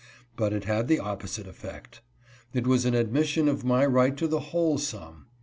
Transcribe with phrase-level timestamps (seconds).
[0.35, 2.01] But it had the opposite effect.
[2.55, 5.27] It was an admission of my right to the whole sum.